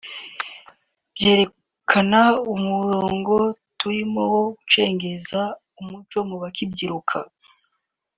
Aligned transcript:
byerekana 1.13 2.21
umurongo 2.53 3.35
turimo 3.79 4.21
wo 4.33 4.39
gucengeza 4.57 5.41
umuco 5.81 6.17
mu 6.29 6.35
bakibyiruka 6.41 7.17